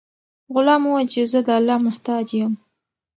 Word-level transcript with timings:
غلام 0.53 0.81
وویل 0.85 1.07
چې 1.13 1.21
زه 1.31 1.39
د 1.47 1.49
الله 1.57 1.77
محتاج 1.87 2.25
یم. 2.39 2.53